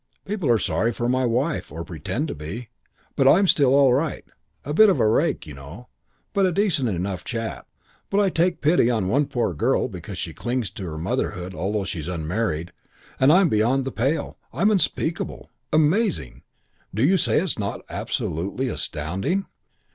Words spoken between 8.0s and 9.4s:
But I take pity on one